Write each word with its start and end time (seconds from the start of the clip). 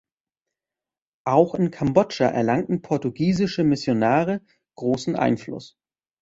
Auch 1.27 1.53
in 1.53 1.69
Kambodscha 1.69 2.25
erlangten 2.25 2.81
portugiesische 2.81 3.63
Missionare 3.63 4.41
großen 4.73 5.15
Einfluss. 5.15 5.77